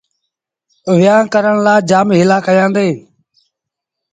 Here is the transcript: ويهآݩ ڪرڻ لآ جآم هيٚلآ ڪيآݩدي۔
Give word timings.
ويهآݩ 0.91 1.29
ڪرڻ 1.33 1.55
لآ 1.65 1.75
جآم 1.89 2.07
هيٚلآ 2.17 2.37
ڪيآݩدي۔ 2.45 2.89